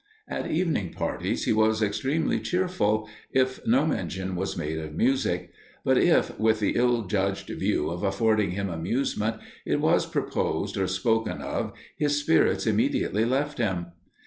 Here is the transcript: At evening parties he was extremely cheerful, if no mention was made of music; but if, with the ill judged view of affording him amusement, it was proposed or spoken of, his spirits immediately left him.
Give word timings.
At 0.27 0.49
evening 0.49 0.93
parties 0.93 1.45
he 1.45 1.53
was 1.53 1.83
extremely 1.83 2.39
cheerful, 2.39 3.07
if 3.31 3.63
no 3.67 3.85
mention 3.85 4.35
was 4.35 4.57
made 4.57 4.79
of 4.79 4.95
music; 4.95 5.51
but 5.85 5.95
if, 5.95 6.39
with 6.39 6.59
the 6.59 6.73
ill 6.75 7.03
judged 7.03 7.49
view 7.49 7.91
of 7.91 8.01
affording 8.01 8.49
him 8.49 8.67
amusement, 8.67 9.35
it 9.63 9.79
was 9.79 10.07
proposed 10.07 10.75
or 10.75 10.87
spoken 10.87 11.39
of, 11.43 11.73
his 11.95 12.19
spirits 12.19 12.65
immediately 12.65 13.25
left 13.25 13.59
him. 13.59 13.91